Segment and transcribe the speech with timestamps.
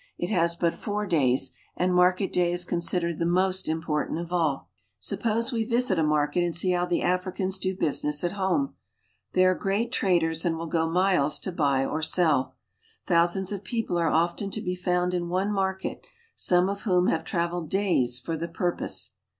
[0.17, 4.55] It has but four days, and market day is considered the most important of all.
[4.57, 6.85] TRADE AND UlMMEKCt UF THE KONGO ^43 Suppose we visit a market and see how
[6.87, 8.73] the Africans do 1 isiness at home.
[9.33, 12.55] They are great traders and will go I miles to buy or sell.
[13.05, 16.03] Thousands of people are often to be] found in one market,
[16.35, 19.11] some of whom have traveled days for the purpose.